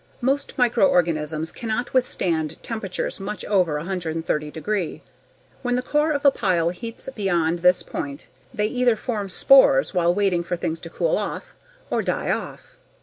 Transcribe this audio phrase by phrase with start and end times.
[0.19, 5.03] Most microorganisms cannot withstand temperatures much over 130 degree.
[5.61, 10.11] When the core of a pile heats beyond this point they either form spores while
[10.11, 11.53] waiting for things to cool off,
[11.91, 12.77] or die off.